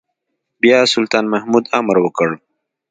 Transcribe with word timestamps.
بيا 0.61 0.79
سلطان 0.93 1.25
محمود 1.33 1.63
امر 1.79 1.95
وکړ. 2.01 2.29